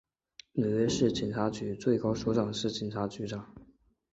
[0.53, 3.53] 纽约市警察局最高首长是警察局长。